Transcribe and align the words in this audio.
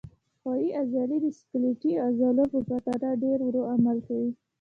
ښویې 0.39 0.69
عضلې 0.81 1.17
د 1.21 1.25
سکلیټي 1.37 1.91
عضلو 2.05 2.43
په 2.53 2.59
پرتله 2.67 3.09
ډېر 3.23 3.37
ورو 3.43 3.61
عمل 3.73 3.97
کوي. 4.07 4.29